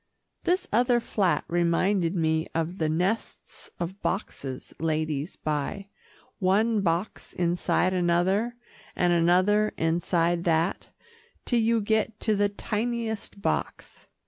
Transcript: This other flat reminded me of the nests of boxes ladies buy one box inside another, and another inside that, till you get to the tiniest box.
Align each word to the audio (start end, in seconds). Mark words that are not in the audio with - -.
This 0.45 0.67
other 0.73 0.99
flat 0.99 1.45
reminded 1.47 2.15
me 2.15 2.47
of 2.55 2.79
the 2.79 2.89
nests 2.89 3.69
of 3.79 4.01
boxes 4.01 4.73
ladies 4.79 5.35
buy 5.35 5.89
one 6.39 6.81
box 6.81 7.33
inside 7.33 7.93
another, 7.93 8.55
and 8.95 9.13
another 9.13 9.73
inside 9.77 10.43
that, 10.45 10.89
till 11.45 11.59
you 11.59 11.81
get 11.81 12.19
to 12.21 12.35
the 12.35 12.49
tiniest 12.49 13.43
box. 13.43 14.07